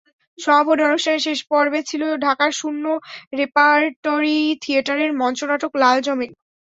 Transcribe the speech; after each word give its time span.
সমাপনী 0.37 0.81
অনুষ্ঠানের 0.83 1.25
শেষ 1.27 1.39
পর্বে 1.49 1.79
ছিল 1.89 2.03
ঢাকার 2.25 2.51
শূন্য 2.53 2.85
রেপার্টরি 3.33 4.31
থিয়েটারের 4.63 5.11
মঞ্চনাটক 5.21 5.71
লাল 5.81 5.97
জমিন। 6.07 6.31